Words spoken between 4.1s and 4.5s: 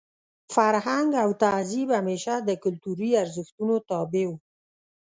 وو.